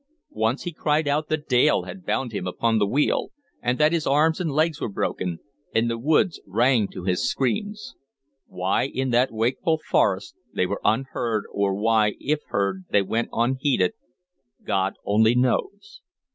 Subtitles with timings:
[0.33, 3.29] Once he cried out that Dale had bound him upon the wheel,
[3.61, 5.37] and that his arms and legs were broken,
[5.75, 7.93] and the woods rang to his screams.
[8.47, 13.91] Why, in that wakeful forest, they were unheard, or why, if heard, they went unheeded,
[14.65, 16.01] God only knows.